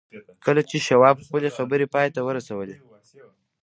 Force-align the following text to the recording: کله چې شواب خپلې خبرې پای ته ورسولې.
کله 0.45 0.61
چې 0.69 0.77
شواب 0.87 1.17
خپلې 1.25 1.49
خبرې 1.57 1.85
پای 1.93 2.07
ته 2.15 2.19
ورسولې. 2.27 2.77